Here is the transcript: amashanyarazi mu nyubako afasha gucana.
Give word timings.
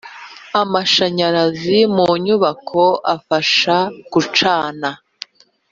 amashanyarazi 0.61 1.77
mu 1.95 2.07
nyubako 2.25 2.83
afasha 3.15 3.75
gucana. 4.11 4.89